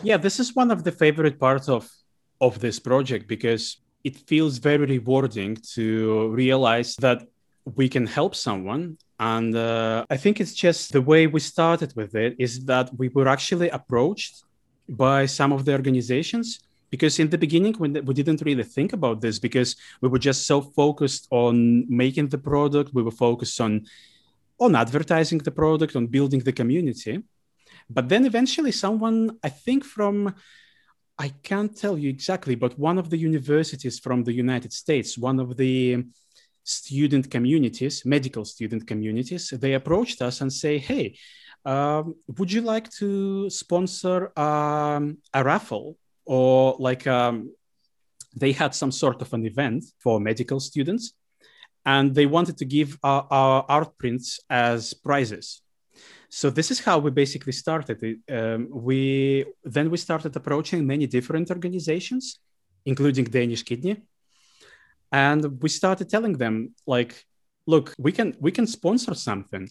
Yeah, 0.04 0.18
this 0.18 0.40
is 0.40 0.56
one 0.56 0.70
of 0.70 0.84
the 0.84 0.92
favorite 0.92 1.40
parts 1.40 1.70
of 1.70 1.90
of 2.42 2.60
this 2.60 2.80
project 2.80 3.28
because 3.28 3.78
it 4.04 4.16
feels 4.16 4.58
very 4.58 4.86
rewarding 4.86 5.58
to 5.74 6.30
realize 6.30 6.96
that 6.98 7.28
we 7.76 7.90
can 7.90 8.08
help 8.08 8.36
someone. 8.36 8.98
And 9.20 9.54
uh, 9.54 10.06
i 10.10 10.18
think 10.18 10.40
it's 10.40 10.54
just 10.54 10.94
the 10.94 11.02
way 11.02 11.28
we 11.28 11.42
started 11.42 11.94
with 11.96 12.16
it 12.16 12.36
is 12.40 12.54
that 12.72 12.88
we 12.98 13.10
were 13.10 13.28
actually 13.28 13.70
approached 13.70 14.44
by 14.88 15.26
some 15.26 15.52
of 15.52 15.66
the 15.66 15.74
organizations 15.74 16.48
because 16.90 17.20
in 17.20 17.30
the 17.30 17.38
beginning 17.38 17.76
when 17.76 17.94
we 18.06 18.14
didn't 18.14 18.42
really 18.42 18.64
think 18.64 18.94
about 18.94 19.22
this 19.22 19.38
because 19.40 19.76
we 20.02 20.10
were 20.10 20.20
just 20.20 20.48
so 20.48 20.62
focused 20.62 21.28
on 21.30 21.86
making 21.88 22.30
the 22.30 22.38
product. 22.38 22.94
We 22.94 23.04
were 23.04 23.12
focused 23.28 23.60
on 23.62 23.86
on 24.60 24.76
advertising 24.76 25.40
the 25.40 25.52
product 25.52 25.96
on 25.96 26.08
building 26.08 26.42
the 26.42 26.52
community. 26.52 27.22
But 27.90 28.10
then 28.10 28.26
eventually 28.26 28.72
someone 28.72 29.38
i 29.44 29.50
think 29.50 29.84
from 29.84 30.34
I 31.20 31.34
can't 31.44 31.76
tell 31.76 31.98
you 31.98 32.10
exactly, 32.10 32.56
but 32.56 32.80
one 32.80 32.98
of 32.98 33.10
the 33.10 33.18
universities 33.18 34.00
from 34.00 34.24
the 34.24 34.32
United 34.32 34.72
States, 34.72 35.18
one 35.18 35.42
of 35.42 35.58
the 35.58 36.06
student 36.64 37.30
communities, 37.30 38.06
medical 38.06 38.46
student 38.46 38.88
communities, 38.88 39.50
they 39.50 39.74
approached 39.74 40.22
us 40.22 40.40
and 40.40 40.52
say, 40.52 40.78
"Hey, 40.78 41.18
um, 41.66 42.16
would 42.38 42.52
you 42.54 42.62
like 42.62 42.90
to 43.00 43.50
sponsor 43.50 44.32
um, 44.40 45.18
a 45.34 45.44
raffle 45.44 45.98
or 46.26 46.78
like 46.80 47.06
um, 47.06 47.54
they 48.34 48.54
had 48.54 48.74
some 48.74 48.92
sort 48.92 49.22
of 49.22 49.34
an 49.34 49.46
event 49.46 49.84
for 50.00 50.22
medical 50.22 50.62
students, 50.62 51.14
and 51.86 52.16
they 52.16 52.28
wanted 52.28 52.58
to 52.60 52.66
give 52.66 52.98
our, 53.04 53.28
our 53.30 53.66
art 53.68 53.98
prints 53.98 54.40
as 54.50 54.94
prizes." 54.94 55.62
So 56.30 56.50
this 56.52 56.70
is 56.70 56.80
how 56.80 57.00
we 57.00 57.12
basically 57.12 57.54
started. 57.54 58.22
Um, 58.30 58.68
we 58.70 59.46
then 59.64 59.90
we 59.90 59.98
started 59.98 60.36
approaching 60.36 60.86
many 60.86 61.08
different 61.08 61.50
organizations, 61.50 62.40
including 62.86 63.26
Danish 63.26 63.64
Kidney, 63.64 64.04
and 65.12 65.62
we 65.62 65.70
started 65.70 66.08
telling 66.08 66.38
them 66.38 66.76
like, 66.86 67.26
look, 67.66 67.96
we 67.98 68.12
can 68.12 68.36
we 68.40 68.52
can 68.52 68.68
sponsor 68.68 69.16
something. 69.16 69.70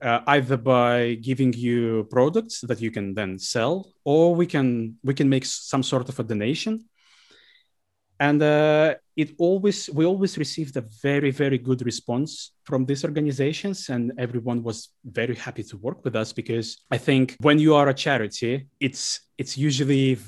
Uh, 0.00 0.20
either 0.28 0.56
by 0.56 1.14
giving 1.14 1.52
you 1.52 2.06
products 2.08 2.60
that 2.60 2.80
you 2.80 2.88
can 2.88 3.14
then 3.14 3.36
sell 3.36 3.92
or 4.04 4.32
we 4.32 4.46
can 4.46 4.96
we 5.02 5.12
can 5.12 5.28
make 5.28 5.44
some 5.44 5.82
sort 5.82 6.08
of 6.08 6.20
a 6.20 6.22
donation 6.22 6.84
and 8.20 8.42
uh, 8.42 8.94
it 9.16 9.34
always 9.38 9.88
we 9.90 10.04
always 10.04 10.36
received 10.38 10.76
a 10.76 10.84
very 11.02 11.30
very 11.30 11.58
good 11.58 11.82
response 11.82 12.52
from 12.64 12.84
these 12.84 13.04
organizations 13.04 13.88
and 13.88 14.12
everyone 14.18 14.62
was 14.62 14.88
very 15.04 15.34
happy 15.34 15.62
to 15.62 15.76
work 15.76 16.04
with 16.04 16.16
us 16.16 16.32
because 16.32 16.78
i 16.90 16.98
think 16.98 17.36
when 17.40 17.58
you 17.58 17.74
are 17.74 17.88
a 17.88 17.94
charity 17.94 18.66
it's 18.80 19.20
it's 19.38 19.56
usually 19.56 20.18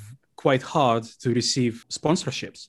quite 0.40 0.62
hard 0.62 1.04
to 1.22 1.28
receive 1.34 1.84
sponsorships. 1.90 2.68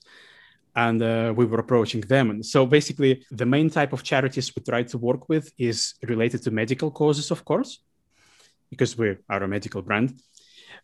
And 0.74 1.02
uh, 1.02 1.32
we 1.38 1.44
were 1.46 1.60
approaching 1.64 2.02
them. 2.02 2.30
And 2.30 2.44
so 2.44 2.66
basically 2.66 3.12
the 3.30 3.46
main 3.46 3.68
type 3.70 3.92
of 3.92 4.02
charities 4.02 4.52
we 4.54 4.62
try 4.62 4.82
to 4.92 4.98
work 4.98 5.28
with 5.28 5.44
is 5.58 5.94
related 6.02 6.42
to 6.42 6.50
medical 6.50 6.90
causes 6.90 7.30
of 7.30 7.40
course 7.44 7.70
because 8.70 8.96
we 8.96 9.16
are 9.32 9.42
a 9.42 9.48
medical 9.56 9.82
brand 9.82 10.08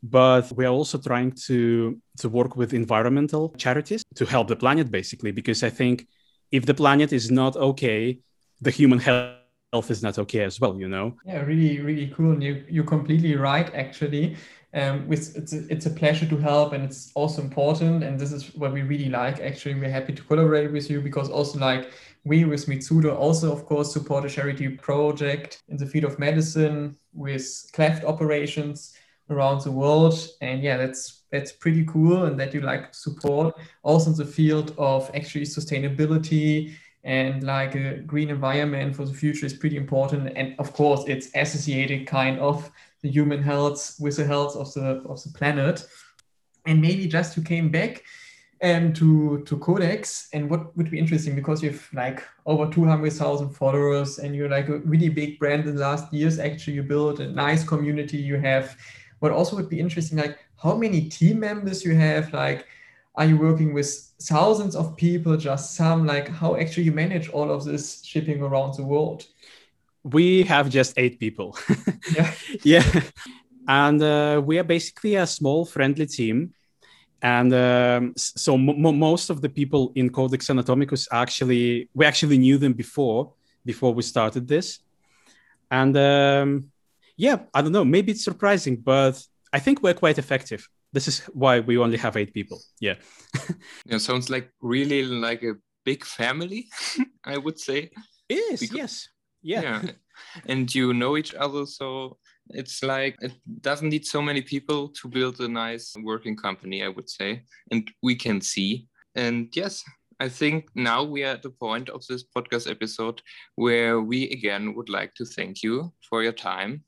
but 0.03 0.51
we 0.57 0.65
are 0.65 0.73
also 0.73 0.99
trying 0.99 1.33
to 1.33 1.99
to 2.19 2.29
work 2.29 2.57
with 2.57 2.73
environmental 2.73 3.55
charities 3.57 4.03
to 4.15 4.25
help 4.25 4.49
the 4.49 4.57
planet 4.57 4.91
basically 4.91 5.33
because 5.33 5.63
i 5.63 5.71
think 5.71 6.07
if 6.53 6.65
the 6.67 6.75
planet 6.75 7.13
is 7.13 7.31
not 7.31 7.57
okay 7.57 8.19
the 8.61 8.71
human 8.71 8.99
health 8.99 9.91
is 9.91 10.03
not 10.03 10.19
okay 10.19 10.45
as 10.45 10.61
well 10.61 10.79
you 10.79 10.89
know? 10.89 11.17
Yeah 11.25 11.43
really 11.43 11.81
really 11.81 12.09
cool. 12.09 12.33
And 12.33 12.43
you, 12.43 12.65
you're 12.69 12.85
completely 12.85 13.37
right 13.37 13.73
actually. 13.75 14.37
Um, 14.75 15.09
with 15.09 15.35
it's 15.35 15.55
a, 15.55 15.67
it's 15.73 15.87
a 15.87 15.91
pleasure 15.91 16.27
to 16.27 16.37
help 16.37 16.75
and 16.75 16.85
it's 16.85 17.11
also 17.15 17.41
important 17.41 18.05
and 18.05 18.21
this 18.21 18.33
is 18.33 18.55
what 18.55 18.73
we 18.73 18.83
really 18.83 19.09
like 19.09 19.41
actually. 19.41 19.75
We're 19.75 19.91
happy 19.91 20.13
to 20.13 20.23
collaborate 20.23 20.73
with 20.73 20.91
you 20.91 21.01
because 21.01 21.31
also 21.31 21.59
like 21.59 21.93
we 22.25 22.45
with 22.45 22.67
Mitsudo 22.67 23.17
also 23.17 23.53
of 23.53 23.65
course 23.65 23.93
support 23.93 24.25
a 24.25 24.29
charity 24.29 24.69
project 24.69 25.63
in 25.69 25.77
the 25.79 25.87
field 25.87 26.05
of 26.05 26.19
medicine 26.19 26.97
with 27.15 27.71
cleft 27.73 28.05
operations 28.05 28.95
around 29.31 29.63
the 29.63 29.73
world. 29.73 30.15
And 30.41 30.63
yeah, 30.63 30.77
that's 30.77 31.23
that's 31.31 31.53
pretty 31.53 31.85
cool, 31.85 32.25
and 32.25 32.41
that 32.41 32.55
you 32.55 32.61
like 32.61 32.95
support 32.95 33.55
also 33.83 34.11
in 34.11 34.17
the 34.17 34.25
field 34.25 34.75
of 34.79 35.11
actually 35.15 35.45
sustainability 35.45 36.75
and 37.05 37.43
like 37.43 37.75
a 37.75 37.99
green 37.99 38.31
environment 38.31 38.97
for 38.97 39.05
the 39.05 39.15
future 39.15 39.47
is 39.47 39.55
pretty 39.55 39.77
important. 39.77 40.33
And 40.37 40.55
of 40.59 40.73
course, 40.73 41.05
it's 41.07 41.29
associated 41.35 42.07
kind 42.07 42.39
of 42.41 42.71
the 43.03 43.11
human 43.11 43.43
health 43.43 43.97
with 44.01 44.17
the 44.17 44.25
health 44.25 44.57
of 44.57 44.73
the 44.75 45.03
of 45.09 45.23
the 45.23 45.31
planet. 45.31 45.87
And 46.67 46.81
maybe 46.81 47.07
just 47.07 47.37
you 47.37 47.43
came 47.43 47.71
back 47.71 48.03
um, 48.63 48.93
to 48.95 49.43
to 49.45 49.57
Codex, 49.59 50.29
and 50.33 50.51
what 50.51 50.77
would 50.77 50.91
be 50.91 50.99
interesting 50.99 51.35
because 51.35 51.63
you 51.63 51.71
have 51.71 51.89
like 51.93 52.23
over 52.45 52.71
two 52.71 52.85
hundred 52.85 53.13
thousand 53.13 53.51
followers, 53.51 54.19
and 54.19 54.35
you're 54.35 54.49
like 54.49 54.69
a 54.69 54.79
really 54.79 55.09
big 55.09 55.39
brand 55.39 55.67
in 55.67 55.77
the 55.77 55.81
last 55.81 56.13
years. 56.13 56.39
Actually, 56.39 56.75
you 56.75 56.83
built 56.83 57.21
a 57.21 57.29
nice 57.31 57.65
community. 57.65 58.17
You 58.19 58.39
have 58.39 58.77
what 59.21 59.33
also 59.33 59.57
would 59.57 59.69
be 59.69 59.81
interesting, 59.81 60.19
like 60.19 60.39
how 60.63 60.75
many 60.75 61.09
team 61.09 61.41
members 61.41 61.85
you 61.85 61.95
have, 61.95 62.33
like 62.33 62.67
are 63.19 63.25
you 63.25 63.37
working 63.37 63.75
with 63.75 64.13
thousands 64.23 64.77
of 64.77 64.97
people, 64.97 65.37
just 65.37 65.75
some, 65.75 66.07
like 66.07 66.29
how 66.29 66.57
actually 66.57 66.85
you 66.85 66.93
manage 66.93 67.29
all 67.31 67.51
of 67.51 67.65
this 67.65 68.05
shipping 68.05 68.41
around 68.41 68.77
the 68.77 68.85
world? 68.85 69.27
We 70.05 70.45
have 70.45 70.71
just 70.71 70.95
eight 70.97 71.19
people. 71.19 71.59
yeah. 72.15 72.33
yeah. 72.63 73.01
And 73.67 74.01
uh, 74.01 74.41
we 74.45 74.59
are 74.59 74.65
basically 74.65 75.17
a 75.17 75.27
small, 75.27 75.67
friendly 75.67 76.07
team. 76.07 76.55
And 77.21 77.53
um, 77.53 78.13
so 78.17 78.57
most 78.57 79.31
of 79.31 79.43
the 79.43 79.49
people 79.49 79.91
in 79.97 80.11
Codex 80.11 80.47
Anatomicus 80.47 81.09
actually, 81.11 81.89
we 81.93 82.07
actually 82.07 82.39
knew 82.39 82.57
them 82.57 82.73
before, 82.73 83.33
before 83.65 83.93
we 83.93 84.03
started 84.03 84.47
this. 84.47 84.79
And 85.69 85.97
um, 85.97 86.71
yeah, 87.19 87.41
I 87.53 87.61
don't 87.63 87.73
know, 87.73 87.85
maybe 87.85 88.13
it's 88.13 88.25
surprising, 88.25 88.77
but 88.77 89.21
I 89.53 89.59
think 89.59 89.83
we're 89.83 89.93
quite 89.93 90.19
effective. 90.19 90.67
This 90.93 91.09
is 91.09 91.19
why 91.35 91.61
we 91.61 91.77
only 91.77 91.99
have 91.99 92.17
eight 92.17 92.33
people. 92.33 92.61
Yeah. 92.81 92.95
yeah, 93.85 93.99
sounds 93.99 94.31
like 94.31 94.51
really 94.63 95.03
like 95.03 95.43
a 95.43 95.55
big 95.85 96.05
family, 96.05 96.69
I 97.25 97.37
would 97.37 97.59
say. 97.59 97.91
It 98.29 98.35
is, 98.35 98.61
because, 98.61 98.77
yes. 98.77 99.09
Yeah. 99.43 99.63
yeah. 99.63 99.91
and 100.47 100.73
you 100.73 100.95
know 100.95 101.17
each 101.17 101.35
other, 101.35 101.67
so 101.67 102.19
it's 102.51 102.83
like 102.85 103.17
it 103.21 103.33
doesn't 103.61 103.89
need 103.89 104.07
so 104.07 104.23
many 104.23 104.41
people 104.41 104.89
to 104.89 105.09
build 105.09 105.41
a 105.41 105.49
nice 105.49 105.95
working 106.03 106.37
company, 106.37 106.85
I 106.85 106.89
would 106.89 107.11
say. 107.11 107.43
And 107.73 107.91
we 108.01 108.15
can 108.15 108.41
see. 108.41 108.87
And 109.17 109.49
yes, 109.55 109.83
I 110.21 110.29
think 110.29 110.69
now 110.75 111.03
we 111.03 111.25
are 111.25 111.35
at 111.35 111.43
the 111.43 111.51
point 111.51 111.89
of 111.89 112.07
this 112.07 112.25
podcast 112.25 112.71
episode 112.71 113.21
where 113.57 114.01
we 114.01 114.31
again 114.31 114.75
would 114.77 114.89
like 114.89 115.15
to 115.15 115.25
thank 115.25 115.63
you 115.65 115.93
for 116.09 116.23
your 116.23 116.33
time 116.33 116.85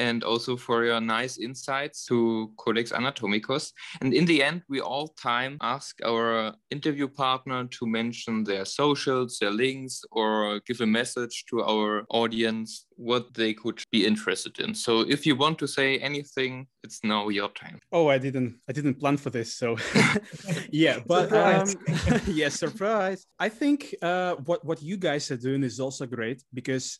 and 0.00 0.24
also 0.24 0.56
for 0.56 0.84
your 0.84 1.00
nice 1.00 1.38
insights 1.38 2.04
to 2.06 2.50
Codex 2.56 2.90
Anatomicus. 2.90 3.72
And 4.00 4.14
in 4.14 4.24
the 4.24 4.42
end, 4.42 4.62
we 4.68 4.80
all 4.80 5.08
time 5.08 5.58
ask 5.60 5.98
our 6.04 6.54
interview 6.70 7.06
partner 7.06 7.66
to 7.66 7.86
mention 7.86 8.42
their 8.42 8.64
socials, 8.64 9.38
their 9.38 9.50
links, 9.50 10.02
or 10.10 10.60
give 10.66 10.80
a 10.80 10.86
message 10.86 11.44
to 11.50 11.62
our 11.62 12.04
audience 12.08 12.86
what 12.96 13.32
they 13.34 13.52
could 13.54 13.82
be 13.92 14.06
interested 14.06 14.58
in. 14.58 14.74
So 14.74 15.00
if 15.00 15.26
you 15.26 15.36
want 15.36 15.58
to 15.58 15.66
say 15.66 15.98
anything, 15.98 16.66
it's 16.82 17.00
now 17.04 17.28
your 17.28 17.50
time. 17.50 17.78
Oh, 17.92 18.08
I 18.08 18.18
didn't 18.18 18.58
I 18.68 18.72
didn't 18.72 19.00
plan 19.00 19.16
for 19.16 19.30
this. 19.30 19.54
So 19.54 19.76
yeah, 20.70 20.98
but 21.06 21.32
um, 21.32 21.68
yeah, 22.26 22.48
surprise. 22.48 23.26
I 23.38 23.48
think 23.48 23.94
uh, 24.02 24.36
what 24.46 24.64
what 24.64 24.82
you 24.82 24.96
guys 24.96 25.30
are 25.30 25.36
doing 25.36 25.62
is 25.62 25.80
also 25.80 26.06
great 26.06 26.42
because 26.52 26.98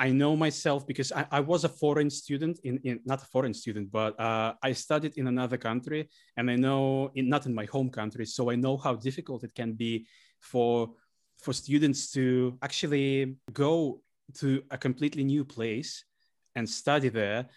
I 0.00 0.10
know 0.10 0.34
myself 0.34 0.86
because 0.86 1.12
I, 1.12 1.26
I, 1.30 1.40
was 1.40 1.64
a 1.64 1.68
foreign 1.68 2.08
student 2.08 2.58
in, 2.64 2.80
in 2.84 3.00
not 3.04 3.22
a 3.22 3.26
foreign 3.26 3.52
student, 3.52 3.92
but 3.92 4.18
uh, 4.18 4.54
I 4.62 4.72
studied 4.72 5.18
in 5.18 5.26
another 5.26 5.58
country 5.58 6.08
and 6.38 6.50
I 6.50 6.56
know 6.56 7.10
in, 7.14 7.28
not 7.28 7.44
in 7.44 7.54
my 7.54 7.66
home 7.66 7.90
country. 7.90 8.24
So 8.24 8.50
I 8.50 8.56
know 8.56 8.78
how 8.78 8.94
difficult 8.94 9.44
it 9.44 9.54
can 9.54 9.74
be 9.74 10.06
for, 10.40 10.88
for 11.36 11.52
students 11.52 12.10
to 12.12 12.56
actually 12.62 13.36
go 13.52 14.00
to 14.38 14.62
a 14.70 14.78
completely 14.78 15.22
new 15.22 15.44
place 15.44 16.02
and 16.54 16.66
study 16.66 17.10
there 17.10 17.48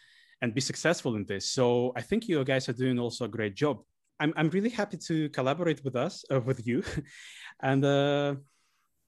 and 0.41 0.53
be 0.53 0.59
successful 0.59 1.15
in 1.15 1.23
this. 1.23 1.49
So 1.49 1.93
I 1.95 2.01
think 2.01 2.27
you 2.27 2.43
guys 2.43 2.67
are 2.67 2.73
doing 2.73 2.99
also 2.99 3.23
a 3.23 3.29
great 3.29 3.55
job. 3.55 3.79
I'm, 4.19 4.33
I'm 4.35 4.49
really 4.49 4.69
happy 4.69 4.97
to 4.97 5.29
collaborate 5.29 5.81
with 5.85 5.95
us, 5.95 6.25
uh, 6.29 6.41
with 6.41 6.67
you. 6.67 6.83
and 7.61 7.85
uh, 7.85 8.35